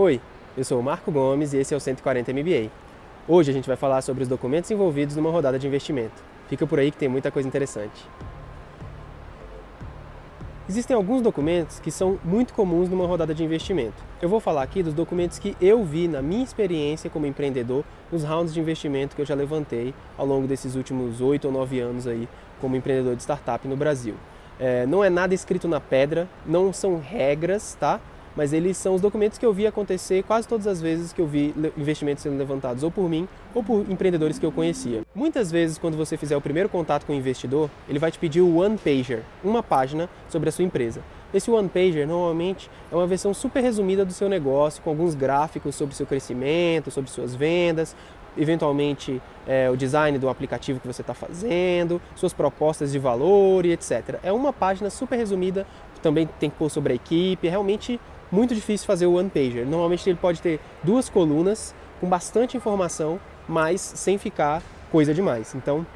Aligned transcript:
Oi, 0.00 0.20
eu 0.56 0.62
sou 0.62 0.78
o 0.78 0.82
Marco 0.82 1.10
Gomes 1.10 1.52
e 1.52 1.56
esse 1.56 1.74
é 1.74 1.76
o 1.76 1.80
140 1.80 2.32
MBA. 2.32 2.70
Hoje 3.26 3.50
a 3.50 3.52
gente 3.52 3.66
vai 3.66 3.76
falar 3.76 4.00
sobre 4.00 4.22
os 4.22 4.28
documentos 4.28 4.70
envolvidos 4.70 5.16
numa 5.16 5.28
rodada 5.28 5.58
de 5.58 5.66
investimento. 5.66 6.22
Fica 6.48 6.64
por 6.68 6.78
aí 6.78 6.92
que 6.92 6.96
tem 6.96 7.08
muita 7.08 7.32
coisa 7.32 7.48
interessante. 7.48 8.08
Existem 10.68 10.94
alguns 10.94 11.20
documentos 11.20 11.80
que 11.80 11.90
são 11.90 12.16
muito 12.24 12.54
comuns 12.54 12.88
numa 12.88 13.08
rodada 13.08 13.34
de 13.34 13.42
investimento. 13.42 14.00
Eu 14.22 14.28
vou 14.28 14.38
falar 14.38 14.62
aqui 14.62 14.84
dos 14.84 14.94
documentos 14.94 15.40
que 15.40 15.56
eu 15.60 15.82
vi 15.82 16.06
na 16.06 16.22
minha 16.22 16.44
experiência 16.44 17.10
como 17.10 17.26
empreendedor 17.26 17.84
nos 18.12 18.22
rounds 18.22 18.54
de 18.54 18.60
investimento 18.60 19.16
que 19.16 19.22
eu 19.22 19.26
já 19.26 19.34
levantei 19.34 19.92
ao 20.16 20.24
longo 20.24 20.46
desses 20.46 20.76
últimos 20.76 21.20
oito 21.20 21.46
ou 21.46 21.52
nove 21.52 21.80
anos 21.80 22.06
aí 22.06 22.28
como 22.60 22.76
empreendedor 22.76 23.16
de 23.16 23.22
startup 23.22 23.66
no 23.66 23.76
Brasil. 23.76 24.14
É, 24.60 24.86
não 24.86 25.02
é 25.02 25.10
nada 25.10 25.34
escrito 25.34 25.66
na 25.66 25.80
pedra, 25.80 26.28
não 26.46 26.72
são 26.72 27.00
regras, 27.00 27.76
tá? 27.80 28.00
Mas 28.38 28.52
eles 28.52 28.76
são 28.76 28.94
os 28.94 29.00
documentos 29.00 29.36
que 29.36 29.44
eu 29.44 29.52
vi 29.52 29.66
acontecer 29.66 30.22
quase 30.22 30.46
todas 30.46 30.68
as 30.68 30.80
vezes 30.80 31.12
que 31.12 31.20
eu 31.20 31.26
vi 31.26 31.52
investimentos 31.76 32.22
sendo 32.22 32.38
levantados 32.38 32.84
ou 32.84 32.90
por 32.90 33.08
mim 33.08 33.26
ou 33.52 33.64
por 33.64 33.84
empreendedores 33.90 34.38
que 34.38 34.46
eu 34.46 34.52
conhecia. 34.52 35.02
Muitas 35.12 35.50
vezes, 35.50 35.76
quando 35.76 35.96
você 35.96 36.16
fizer 36.16 36.36
o 36.36 36.40
primeiro 36.40 36.68
contato 36.68 37.04
com 37.04 37.12
o 37.12 37.16
investidor, 37.16 37.68
ele 37.88 37.98
vai 37.98 38.12
te 38.12 38.18
pedir 38.18 38.40
o 38.40 38.58
one 38.58 38.78
pager, 38.78 39.24
uma 39.42 39.60
página 39.60 40.08
sobre 40.28 40.50
a 40.50 40.52
sua 40.52 40.64
empresa. 40.64 41.00
Esse 41.34 41.50
one 41.50 41.68
pager 41.68 42.06
normalmente 42.06 42.70
é 42.92 42.94
uma 42.94 43.08
versão 43.08 43.34
super 43.34 43.60
resumida 43.60 44.04
do 44.04 44.12
seu 44.12 44.28
negócio, 44.28 44.80
com 44.84 44.90
alguns 44.90 45.16
gráficos 45.16 45.74
sobre 45.74 45.96
seu 45.96 46.06
crescimento, 46.06 46.92
sobre 46.92 47.10
suas 47.10 47.34
vendas, 47.34 47.96
eventualmente 48.36 49.20
é, 49.48 49.68
o 49.68 49.76
design 49.76 50.16
do 50.16 50.28
aplicativo 50.28 50.78
que 50.78 50.86
você 50.86 51.00
está 51.00 51.12
fazendo, 51.12 52.00
suas 52.14 52.32
propostas 52.32 52.92
de 52.92 53.00
valor 53.00 53.66
e 53.66 53.72
etc. 53.72 54.20
É 54.22 54.32
uma 54.32 54.52
página 54.52 54.90
super 54.90 55.16
resumida, 55.16 55.66
também 56.00 56.28
tem 56.38 56.48
que 56.48 56.56
pôr 56.56 56.70
sobre 56.70 56.92
a 56.92 56.96
equipe, 56.96 57.48
é 57.48 57.50
realmente 57.50 58.00
muito 58.30 58.54
difícil 58.54 58.86
fazer 58.86 59.06
o 59.06 59.14
one 59.14 59.30
pager. 59.30 59.66
Normalmente 59.66 60.08
ele 60.08 60.18
pode 60.20 60.40
ter 60.40 60.60
duas 60.82 61.08
colunas 61.08 61.74
com 62.00 62.08
bastante 62.08 62.56
informação, 62.56 63.20
mas 63.48 63.80
sem 63.80 64.18
ficar 64.18 64.62
coisa 64.90 65.12
demais. 65.12 65.54
Então, 65.54 65.86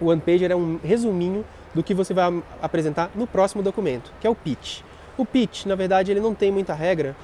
o 0.00 0.06
one 0.06 0.20
pager 0.20 0.50
é 0.50 0.56
um 0.56 0.78
resuminho 0.82 1.44
do 1.74 1.82
que 1.82 1.94
você 1.94 2.12
vai 2.12 2.42
apresentar 2.60 3.10
no 3.14 3.26
próximo 3.26 3.62
documento, 3.62 4.12
que 4.20 4.26
é 4.26 4.30
o 4.30 4.34
pitch. 4.34 4.80
O 5.16 5.24
pitch, 5.24 5.66
na 5.66 5.74
verdade, 5.74 6.10
ele 6.10 6.20
não 6.20 6.34
tem 6.34 6.50
muita 6.50 6.74
regra, 6.74 7.14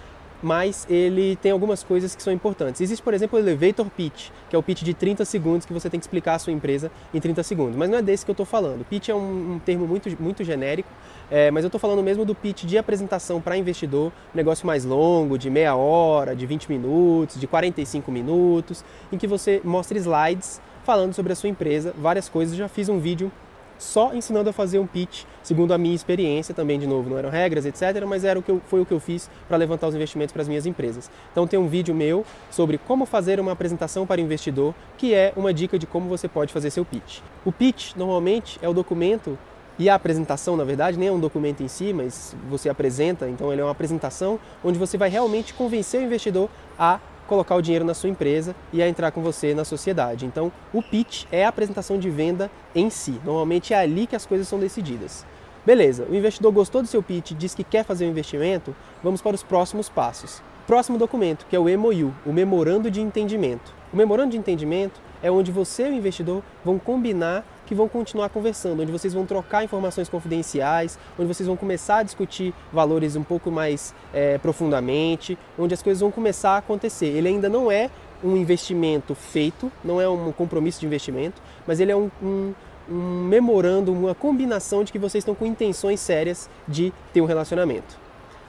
mas 0.43 0.87
ele 0.89 1.37
tem 1.37 1.53
algumas 1.53 1.83
coisas 1.83 2.15
que 2.15 2.23
são 2.23 2.33
importantes. 2.33 2.81
Existe, 2.81 3.03
por 3.03 3.15
exemplo, 3.15 3.39
o 3.39 3.43
elevator 3.43 3.87
pitch, 3.91 4.31
que 4.49 4.57
é 4.57 4.59
o 4.59 4.63
pitch 4.63 4.83
de 4.83 4.95
30 4.95 5.25
segundos 5.25 5.67
que 5.67 5.73
você 5.73 5.89
tem 5.89 5.99
que 5.99 6.05
explicar 6.05 6.35
a 6.35 6.39
sua 6.39 6.53
empresa 6.53 6.91
em 7.13 7.21
30 7.21 7.43
segundos. 7.43 7.77
Mas 7.77 7.89
não 7.89 7.99
é 7.99 8.03
desse 8.03 8.25
que 8.25 8.31
eu 8.31 8.35
estou 8.35 8.47
falando. 8.47 8.85
Pitch 8.85 9.09
é 9.09 9.15
um, 9.15 9.55
um, 9.55 9.59
termo 9.59 9.87
muito, 9.87 10.11
muito 10.21 10.45
genérico, 10.45 10.89
é, 11.31 11.51
mas 11.51 11.65
eu 11.65 11.69
estou 11.69 11.81
falando 11.81 12.03
mesmo 12.03 12.25
do 12.25 12.35
pitch 12.35 12.65
de 12.65 12.79
apresentação 12.79 13.41
para 13.41 13.57
investidor, 13.57 14.13
um 14.35 14.37
negócio 14.37 14.67
mais 14.67 14.85
longo, 14.85 15.39
de 15.39 15.51
meia 15.51 15.75
hora, 15.75 16.35
de 16.35 16.47
20 16.47 16.69
minutos, 16.71 17.41
de 17.41 17.47
45 17.47 18.11
minutos, 18.13 18.85
em 19.13 19.19
que 19.19 19.27
você 19.27 19.61
mostra 19.65 19.99
slides 19.99 20.61
falando 20.85 21.15
sobre 21.15 21.33
a 21.33 21.37
sua 21.37 21.49
empresa, 21.49 21.93
várias 21.99 22.29
coisas. 22.29 22.55
Eu 22.55 22.59
já 22.59 22.69
fiz 22.69 22.89
um 22.89 22.99
vídeo 22.99 23.33
só 23.79 24.15
ensinando 24.15 24.51
a 24.51 24.53
fazer 24.53 24.79
um 24.79 24.87
pitch, 24.87 25.25
segundo 25.43 25.73
a 25.73 25.79
minha 25.79 25.95
experiência 25.95 26.55
também, 26.55 26.79
de 26.79 26.87
novo, 26.87 27.11
não 27.11 27.19
eram 27.19 27.31
regras, 27.31 27.67
etc., 27.67 28.05
mas 28.07 28.25
era 28.25 28.39
o 28.39 28.43
que 28.43 28.51
eu, 28.51 28.61
foi 28.67 28.81
o 28.81 28.87
que 28.87 28.93
eu 28.93 29.01
fiz 29.01 29.31
para 29.49 29.57
levantar 29.57 29.89
os 29.89 29.95
investimentos 29.95 30.33
para 30.33 30.43
as 30.43 30.49
minhas 30.49 30.67
empresas. 30.67 31.11
Então 31.33 31.47
tem 31.47 31.59
um 31.59 31.69
vídeo 31.69 31.95
meu 31.95 32.25
sobre 32.51 32.79
como 32.79 33.07
fazer 33.07 33.41
uma 33.41 33.53
apresentação 33.53 34.07
para 34.07 34.21
investidor, 34.21 34.75
que 34.97 35.15
é 35.15 35.33
uma 35.37 35.53
dica 35.53 35.79
de 35.79 35.87
como 35.87 36.09
você 36.09 36.29
pode 36.29 36.53
fazer 36.53 36.71
seu 36.71 36.85
pitch. 36.85 37.21
O 37.45 37.53
pitch, 37.53 37.95
normalmente, 37.95 38.59
é 38.63 38.69
o 38.69 38.75
documento 38.75 39.39
e 39.79 39.91
a 39.91 39.95
apresentação, 39.95 40.57
na 40.57 40.65
verdade, 40.65 40.99
nem 40.99 41.09
é 41.09 41.13
um 41.13 41.21
documento 41.21 41.63
em 41.63 41.69
si, 41.69 41.93
mas 41.93 42.35
você 42.49 42.69
apresenta, 42.69 43.29
então 43.29 43.53
ele 43.53 43.61
é 43.61 43.65
uma 43.65 43.73
apresentação 43.73 44.41
onde 44.65 44.79
você 44.79 44.97
vai 44.97 45.11
realmente 45.11 45.53
convencer 45.53 46.01
o 46.01 46.05
investidor 46.05 46.49
a 46.79 46.99
colocar 47.27 47.57
o 47.57 47.63
dinheiro 47.63 47.85
na 47.85 47.95
sua 47.95 48.09
empresa 48.09 48.55
e 48.73 48.83
a 48.83 48.89
entrar 48.89 49.11
com 49.11 49.23
você 49.23 49.55
na 49.55 49.65
sociedade. 49.65 50.25
Então, 50.25 50.51
o 50.73 50.83
pitch 50.83 51.25
é 51.31 51.45
a 51.45 51.49
apresentação 51.49 51.99
de 51.99 52.09
venda 52.09 52.51
em 52.75 52.89
si. 52.89 53.21
Normalmente 53.25 53.75
é 53.75 53.79
ali 53.79 54.07
que 54.07 54.17
as 54.17 54.25
coisas 54.25 54.49
são 54.49 54.59
decididas. 54.59 55.27
Beleza, 55.67 56.07
o 56.09 56.15
investidor 56.15 56.53
gostou 56.53 56.81
do 56.81 56.89
seu 56.89 57.03
pitch, 57.03 57.33
diz 57.33 57.55
que 57.55 57.65
quer 57.65 57.85
fazer 57.85 58.07
um 58.07 58.11
investimento, 58.11 58.75
vamos 59.03 59.21
para 59.21 59.35
os 59.35 59.43
próximos 59.43 59.89
passos. 59.89 60.41
Próximo 60.67 60.97
documento, 60.97 61.45
que 61.49 61.57
é 61.57 61.59
o 61.59 61.79
MOU, 61.79 62.15
o 62.25 62.33
Memorando 62.33 62.91
de 62.91 63.01
Entendimento. 63.01 63.76
O 63.97 63.99
Memorando 63.99 64.33
de 64.33 64.37
Entendimento 64.37 65.01
é 65.23 65.31
onde 65.31 65.51
você 65.51 65.89
e 65.89 65.91
o 65.93 65.95
investidor 65.95 66.43
vão 66.63 66.79
combinar 66.79 67.43
que 67.65 67.75
vão 67.75 67.89
continuar 67.89 68.29
conversando, 68.29 68.83
onde 68.83 68.93
vocês 68.93 69.15
vão 69.15 69.25
trocar 69.25 69.65
informações 69.65 70.07
confidenciais, 70.07 70.99
onde 71.19 71.27
vocês 71.27 71.47
vão 71.47 71.57
começar 71.57 71.97
a 71.97 72.03
discutir 72.03 72.53
valores 72.71 73.17
um 73.17 73.23
pouco 73.23 73.51
mais 73.51 73.95
é, 74.13 74.37
profundamente, 74.37 75.39
onde 75.59 75.73
as 75.73 75.83
coisas 75.83 76.03
vão 76.03 76.11
começar 76.11 76.51
a 76.51 76.57
acontecer. 76.59 77.07
Ele 77.07 77.29
ainda 77.29 77.49
não 77.49 77.73
é 77.73 77.89
um 78.23 78.37
investimento 78.37 79.15
feito, 79.15 79.73
não 79.83 79.99
é 79.99 80.07
um 80.07 80.31
compromisso 80.31 80.79
de 80.79 80.85
investimento, 80.85 81.41
mas 81.67 81.81
ele 81.81 81.91
é 81.91 81.97
um, 81.97 82.11
um, 82.23 82.53
um 82.91 83.25
memorando, 83.25 83.95
uma 83.95 84.15
combinação 84.15 84.85
de 84.85 84.93
que 84.93 84.99
vocês 84.99 85.23
estão 85.23 85.35
com 85.35 85.47
intenções 85.47 86.01
sérias 86.01 86.51
de 86.69 86.93
ter 87.15 87.23
um 87.23 87.25
relacionamento. 87.25 88.06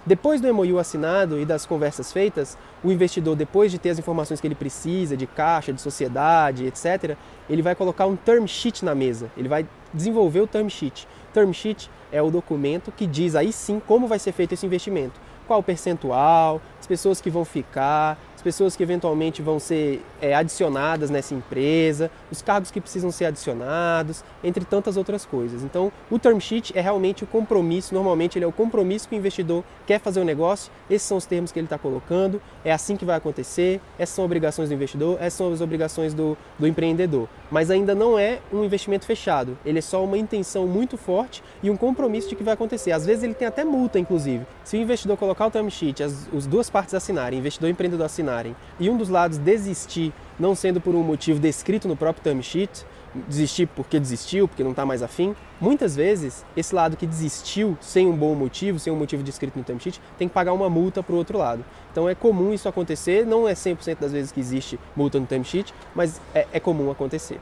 Depois 0.07 0.39
do 0.39 0.53
MOU 0.53 0.79
assinado 0.79 1.37
e 1.37 1.43
das 1.43 1.65
conversas 1.65 2.13
feitas, 2.13 2.57
o 2.81 2.89
investidor, 2.89 3.35
depois 3.35 3.69
de 3.69 3.77
ter 3.77 3.89
as 3.89 3.99
informações 3.99 4.39
que 4.39 4.47
ele 4.47 4.55
precisa 4.55 5.17
de 5.17 5.27
caixa, 5.27 5.73
de 5.73 5.81
sociedade, 5.81 6.65
etc., 6.65 7.17
ele 7.49 7.61
vai 7.61 7.75
colocar 7.75 8.05
um 8.05 8.15
term 8.15 8.45
sheet 8.45 8.85
na 8.85 8.95
mesa. 8.95 9.29
Ele 9.35 9.49
vai 9.49 9.67
desenvolver 9.93 10.39
o 10.39 10.47
term 10.47 10.69
sheet. 10.69 11.05
Term 11.33 11.51
sheet 11.51 11.91
é 12.09 12.21
o 12.21 12.31
documento 12.31 12.89
que 12.89 13.05
diz 13.05 13.35
aí 13.35 13.51
sim 13.51 13.81
como 13.85 14.07
vai 14.07 14.17
ser 14.17 14.31
feito 14.31 14.53
esse 14.53 14.65
investimento. 14.65 15.19
Qual 15.45 15.59
o 15.59 15.63
percentual, 15.63 16.61
as 16.79 16.87
pessoas 16.87 17.19
que 17.19 17.29
vão 17.29 17.43
ficar, 17.43 18.17
pessoas 18.47 18.77
que 18.77 18.83
eventualmente 18.83 19.41
vão 19.41 19.59
ser 19.59 20.01
é, 20.21 20.33
adicionadas 20.33 21.09
nessa 21.09 21.33
empresa, 21.33 22.09
os 22.31 22.41
cargos 22.41 22.71
que 22.71 22.79
precisam 22.79 23.11
ser 23.11 23.25
adicionados, 23.25 24.23
entre 24.41 24.63
tantas 24.63 24.95
outras 24.95 25.25
coisas. 25.25 25.63
Então, 25.63 25.91
o 26.09 26.17
term 26.17 26.39
sheet 26.39 26.71
é 26.73 26.79
realmente 26.79 27.25
o 27.25 27.27
compromisso, 27.27 27.93
normalmente 27.93 28.37
ele 28.37 28.45
é 28.45 28.47
o 28.47 28.51
compromisso 28.53 29.09
que 29.09 29.15
o 29.15 29.17
investidor 29.17 29.65
quer 29.85 29.99
fazer 29.99 30.21
o 30.21 30.23
um 30.23 30.25
negócio, 30.25 30.71
esses 30.89 31.05
são 31.05 31.17
os 31.17 31.25
termos 31.25 31.51
que 31.51 31.59
ele 31.59 31.65
está 31.65 31.77
colocando, 31.77 32.41
é 32.63 32.71
assim 32.71 32.95
que 32.95 33.03
vai 33.03 33.17
acontecer, 33.17 33.81
essas 33.99 34.15
são 34.15 34.23
obrigações 34.23 34.69
do 34.69 34.75
investidor, 34.75 35.17
essas 35.19 35.33
são 35.33 35.51
as 35.51 35.59
obrigações 35.59 36.13
do, 36.13 36.37
do 36.57 36.65
empreendedor. 36.65 37.27
Mas 37.51 37.69
ainda 37.69 37.93
não 37.93 38.17
é 38.17 38.39
um 38.49 38.63
investimento 38.63 39.05
fechado, 39.05 39.57
ele 39.65 39.79
é 39.79 39.81
só 39.81 40.01
uma 40.01 40.17
intenção 40.17 40.65
muito 40.65 40.95
forte 40.95 41.43
e 41.61 41.69
um 41.69 41.75
compromisso 41.75 42.29
de 42.29 42.35
que 42.37 42.43
vai 42.43 42.53
acontecer. 42.53 42.93
Às 42.93 43.05
vezes 43.05 43.25
ele 43.25 43.33
tem 43.33 43.45
até 43.45 43.65
multa, 43.65 43.99
inclusive. 43.99 44.45
Se 44.63 44.77
o 44.77 44.79
investidor 44.79 45.17
colocar 45.17 45.47
o 45.47 45.51
term 45.51 45.67
sheet, 45.67 46.01
as, 46.01 46.29
as 46.33 46.47
duas 46.47 46.69
partes 46.69 46.93
assinarem, 46.93 47.39
investidor 47.39 47.67
e 47.67 47.73
empreendedor 47.73 48.05
assinarem, 48.05 48.36
e 48.79 48.89
um 48.89 48.97
dos 48.97 49.09
lados 49.09 49.37
desistir, 49.37 50.13
não 50.39 50.53
sendo 50.53 50.79
por 50.79 50.93
um 50.93 51.03
motivo 51.03 51.39
descrito 51.39 51.87
no 51.87 51.95
próprio 51.95 52.23
term 52.23 52.41
sheet, 52.41 52.85
desistir 53.27 53.67
porque 53.67 53.99
desistiu, 53.99 54.47
porque 54.47 54.63
não 54.63 54.71
está 54.71 54.85
mais 54.85 55.01
afim, 55.01 55.35
muitas 55.59 55.95
vezes 55.95 56.45
esse 56.55 56.75
lado 56.75 56.95
que 56.95 57.07
desistiu 57.07 57.77
sem 57.81 58.07
um 58.07 58.15
bom 58.15 58.35
motivo, 58.35 58.77
sem 58.79 58.91
um 58.91 58.95
motivo 58.95 59.23
descrito 59.23 59.57
no 59.57 59.63
term 59.63 59.79
sheet, 59.79 59.99
tem 60.17 60.27
que 60.27 60.33
pagar 60.33 60.53
uma 60.53 60.69
multa 60.69 61.01
para 61.01 61.15
o 61.15 61.17
outro 61.17 61.37
lado. 61.37 61.63
Então 61.91 62.07
é 62.07 62.13
comum 62.13 62.53
isso 62.53 62.67
acontecer, 62.67 63.25
não 63.25 63.47
é 63.47 63.53
100% 63.53 63.97
das 63.99 64.11
vezes 64.11 64.31
que 64.31 64.39
existe 64.39 64.79
multa 64.95 65.19
no 65.19 65.25
term 65.25 65.43
sheet, 65.43 65.73
mas 65.95 66.21
é, 66.33 66.47
é 66.53 66.59
comum 66.59 66.91
acontecer. 66.91 67.39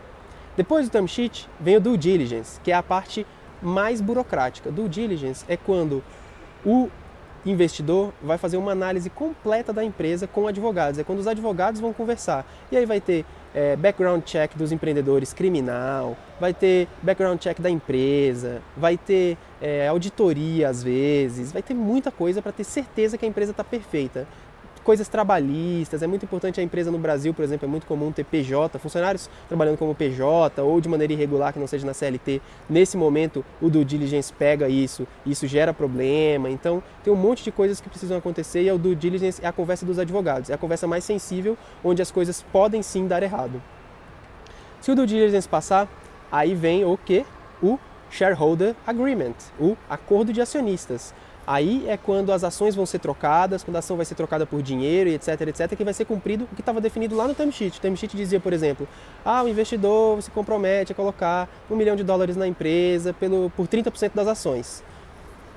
Depois 0.56 0.88
do 0.88 0.92
term 0.92 1.08
sheet 1.08 1.50
vem 1.60 1.78
o 1.78 1.82
due 1.82 1.98
diligence, 1.98 2.60
que 2.62 2.72
é 2.72 2.76
a 2.76 2.84
parte 2.84 3.26
mais 3.62 4.00
burocrática. 4.00 4.72
Due 4.72 4.88
diligence 4.88 5.44
é 5.50 5.58
quando 5.58 6.02
o 6.66 6.90
investidor 7.46 8.14
vai 8.22 8.38
fazer 8.38 8.58
uma 8.58 8.72
análise 8.72 9.10
completa 9.10 9.72
da 9.72 9.84
empresa 9.84 10.28
com 10.28 10.48
advogados. 10.48 11.00
É 11.00 11.04
quando 11.04 11.20
os 11.20 11.28
advogados 11.28 11.80
vão 11.80 11.94
conversar. 11.94 12.46
E 12.72 12.78
aí 12.78 12.86
vai 12.86 13.00
ter 13.00 13.26
é, 13.54 13.76
background 13.76 14.24
check 14.24 14.56
dos 14.56 14.72
empreendedores 14.72 15.34
criminal, 15.34 16.18
vai 16.40 16.54
ter 16.54 16.88
background 17.02 17.40
check 17.40 17.60
da 17.62 17.70
empresa, 17.70 18.62
vai 18.76 18.98
ter 18.98 19.38
é, 19.62 19.88
auditoria 19.88 20.68
às 20.68 20.84
vezes, 20.84 21.52
vai 21.52 21.62
ter 21.62 21.74
muita 21.74 22.12
coisa 22.12 22.42
para 22.42 22.52
ter 22.52 22.66
certeza 22.66 23.18
que 23.18 23.26
a 23.26 23.28
empresa 23.28 23.52
está 23.52 23.64
perfeita 23.64 24.28
coisas 24.86 25.10
trabalhistas. 25.10 26.04
É 26.04 26.08
muito 26.08 26.24
importante 26.24 26.62
a 26.62 26.64
empresa 26.64 26.92
no 26.92 27.00
Brasil, 27.00 27.34
por 27.34 27.44
exemplo, 27.44 27.66
é 27.66 27.70
muito 27.70 27.88
comum 27.88 28.12
ter 28.12 28.24
PJ, 28.24 28.78
funcionários 28.78 29.30
trabalhando 29.50 29.78
como 29.78 29.94
PJ 29.96 30.62
ou 30.62 30.80
de 30.80 30.88
maneira 30.88 31.12
irregular 31.12 31.52
que 31.52 31.60
não 31.60 31.68
seja 31.68 31.86
na 31.86 31.94
CLT. 31.94 32.40
Nesse 32.70 32.96
momento, 32.96 33.44
o 33.60 33.70
due 33.70 33.84
diligence 33.84 34.32
pega 34.32 34.70
isso, 34.70 35.06
isso 35.26 35.48
gera 35.48 35.74
problema. 35.74 36.50
Então, 36.50 36.82
tem 37.04 37.12
um 37.12 37.18
monte 37.18 37.44
de 37.44 37.52
coisas 37.52 37.82
que 37.82 37.90
precisam 37.90 38.18
acontecer 38.18 38.62
e 38.62 38.72
o 38.72 38.78
due 38.78 38.96
diligence 38.96 39.44
é 39.44 39.48
a 39.48 39.52
conversa 39.52 39.86
dos 39.86 39.98
advogados, 39.98 40.52
é 40.52 40.54
a 40.54 40.58
conversa 40.58 40.86
mais 40.86 41.04
sensível 41.04 41.58
onde 41.84 42.02
as 42.02 42.12
coisas 42.12 42.46
podem 42.54 42.84
sim 42.84 43.08
dar 43.08 43.24
errado. 43.24 43.62
Se 44.80 44.92
o 44.92 44.96
due 44.96 45.08
diligence 45.08 45.50
passar, 45.50 45.90
aí 46.32 46.54
vem 46.54 46.86
o 46.86 46.96
que? 46.96 47.26
O 47.62 47.80
shareholder 48.12 48.76
agreement, 48.86 49.34
o 49.60 49.76
acordo 49.90 50.32
de 50.32 50.42
acionistas. 50.42 51.12
Aí 51.48 51.86
é 51.88 51.96
quando 51.96 52.32
as 52.32 52.44
ações 52.44 52.76
vão 52.76 52.86
ser 52.86 53.00
trocadas, 53.00 53.64
quando 53.64 53.76
a 53.76 53.80
ação 53.80 53.96
vai 53.96 54.06
ser 54.06 54.16
trocada 54.16 54.46
por 54.46 54.62
dinheiro 54.62 55.10
etc, 55.10 55.42
etc, 55.42 55.76
que 55.76 55.84
vai 55.84 55.94
ser 55.94 56.06
cumprido 56.06 56.46
o 56.46 56.56
que 56.56 56.62
estava 56.62 56.82
definido 56.82 57.16
lá 57.16 57.28
no 57.28 57.36
term 57.36 57.52
sheet. 57.52 57.78
O 57.78 57.82
term 57.82 57.96
sheet 57.96 58.18
dizia, 58.18 58.40
por 58.40 58.54
exemplo, 58.54 58.88
ah, 59.24 59.44
o 59.44 59.48
investidor 59.48 60.22
se 60.22 60.32
compromete 60.32 60.92
a 60.92 60.96
colocar 60.96 61.48
um 61.70 61.76
milhão 61.76 61.96
de 61.96 62.04
dólares 62.04 62.36
na 62.36 62.48
empresa 62.48 63.14
pelo, 63.14 63.52
por 63.52 63.68
30% 63.68 64.12
das 64.16 64.28
ações. 64.28 64.84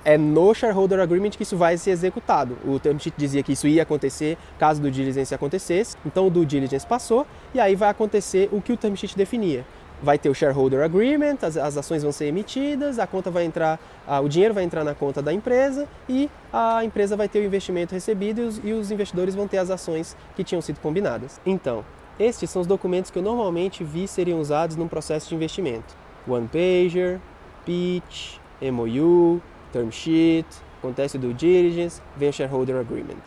é 0.05 0.17
no 0.17 0.55
shareholder 0.55 1.01
agreement 1.01 1.31
que 1.31 1.43
isso 1.43 1.57
vai 1.57 1.77
ser 1.77 1.91
executado. 1.91 2.57
O 2.65 2.79
term 2.79 2.99
sheet 2.99 3.15
dizia 3.17 3.43
que 3.43 3.53
isso 3.53 3.67
ia 3.67 3.83
acontecer 3.83 4.39
caso 4.59 4.83
o 4.83 4.91
diligence 4.91 5.35
acontecesse, 5.35 5.97
então 6.07 6.27
o 6.27 6.47
diligence 6.47 6.87
passou 6.87 7.27
e 7.55 7.61
aí 7.61 7.75
vai 7.75 7.91
acontecer 7.91 8.49
o 8.53 8.61
que 8.61 8.73
o 8.73 8.77
term 8.77 8.95
sheet 8.95 9.17
definia. 9.17 9.67
Vai 10.03 10.19
ter 10.19 10.29
o 10.29 10.35
shareholder 10.35 10.83
agreement, 10.83 11.39
as, 11.43 11.57
as 11.57 11.77
ações 11.77 12.03
vão 12.03 12.13
ser 12.13 12.27
emitidas, 12.27 12.99
a 12.99 13.07
conta 13.07 13.31
vai 13.31 13.45
entrar, 13.45 13.81
o 14.23 14.29
dinheiro 14.29 14.55
vai 14.55 14.63
entrar 14.63 14.85
na 14.85 14.95
conta 14.95 15.21
da 15.21 15.33
empresa 15.33 15.89
e 16.09 16.31
a 16.53 16.85
empresa 16.85 17.17
vai 17.17 17.29
ter 17.29 17.41
o 17.41 17.45
investimento 17.45 17.95
recebido 17.95 18.41
e 18.41 18.45
os, 18.45 18.61
e 18.65 18.73
os 18.73 18.91
investidores 18.91 19.35
vão 19.35 19.49
ter 19.49 19.59
as 19.59 19.71
ações 19.71 20.17
que 20.37 20.45
tinham 20.45 20.63
sido 20.63 20.79
combinadas. 20.81 21.41
Então, 21.45 21.85
estes 22.19 22.51
são 22.51 22.63
os 22.63 22.67
documentos 22.67 23.11
que 23.11 23.19
eu 23.19 23.23
normalmente 23.23 23.83
vi 23.83 24.07
seriam 24.07 24.41
usados 24.41 24.77
num 24.77 24.89
processo 24.89 25.29
de 25.29 25.35
investimento. 25.35 25.97
One 26.27 26.49
pager, 26.49 27.21
pitch, 27.65 28.39
MOU, 28.61 29.41
term 29.73 29.91
sheet, 29.91 30.47
acontece 30.79 31.17
o 31.17 31.21
due 31.21 31.35
diligence, 31.35 32.01
o 32.17 32.33
shareholder 32.33 32.77
agreement. 32.77 33.23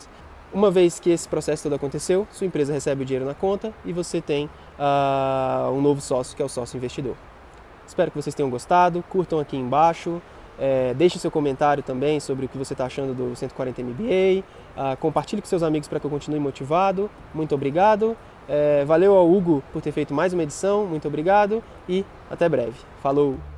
Uma 0.52 0.70
vez 0.70 1.00
que 1.00 1.10
esse 1.10 1.26
processo 1.26 1.62
todo 1.62 1.74
aconteceu, 1.74 2.26
sua 2.30 2.46
empresa 2.46 2.72
recebe 2.72 3.02
o 3.02 3.04
dinheiro 3.06 3.24
na 3.24 3.34
conta 3.34 3.72
e 3.86 3.92
você 3.92 4.20
tem 4.20 4.50
uh, 4.78 5.70
um 5.70 5.80
novo 5.80 6.00
sócio, 6.00 6.36
que 6.36 6.42
é 6.42 6.44
o 6.44 6.48
sócio 6.48 6.76
investidor. 6.76 7.16
Espero 7.86 8.10
que 8.10 8.20
vocês 8.20 8.34
tenham 8.34 8.50
gostado, 8.50 9.02
curtam 9.08 9.38
aqui 9.38 9.56
embaixo, 9.56 10.20
é, 10.58 10.92
deixe 10.94 11.18
seu 11.18 11.30
comentário 11.30 11.82
também 11.82 12.20
sobre 12.20 12.46
o 12.46 12.48
que 12.48 12.58
você 12.58 12.74
está 12.74 12.84
achando 12.84 13.14
do 13.14 13.34
140 13.34 13.82
MBA, 13.82 14.44
uh, 14.76 14.96
compartilhe 14.98 15.40
com 15.40 15.48
seus 15.48 15.62
amigos 15.62 15.88
para 15.88 15.98
que 15.98 16.06
eu 16.06 16.10
continue 16.10 16.38
motivado. 16.38 17.10
Muito 17.34 17.54
obrigado. 17.54 18.16
É, 18.48 18.84
valeu 18.84 19.14
ao 19.14 19.30
Hugo 19.30 19.62
por 19.72 19.80
ter 19.80 19.92
feito 19.92 20.12
mais 20.12 20.32
uma 20.32 20.42
edição, 20.42 20.84
muito 20.84 21.08
obrigado 21.08 21.62
e 21.88 22.04
até 22.30 22.48
breve. 22.48 22.74
Falou! 23.02 23.51